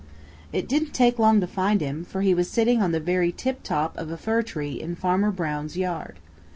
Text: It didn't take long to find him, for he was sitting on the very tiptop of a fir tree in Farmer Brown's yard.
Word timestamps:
It 0.51 0.67
didn't 0.67 0.95
take 0.95 1.19
long 1.19 1.39
to 1.41 1.45
find 1.45 1.79
him, 1.79 2.03
for 2.03 2.21
he 2.21 2.33
was 2.33 2.49
sitting 2.49 2.81
on 2.81 2.91
the 2.91 2.99
very 2.99 3.31
tiptop 3.31 3.95
of 3.99 4.09
a 4.09 4.17
fir 4.17 4.41
tree 4.41 4.81
in 4.81 4.95
Farmer 4.95 5.29
Brown's 5.29 5.77
yard. 5.77 6.17